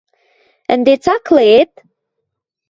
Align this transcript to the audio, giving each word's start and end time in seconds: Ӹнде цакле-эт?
Ӹнде 0.73 0.93
цакле-эт? 1.03 1.73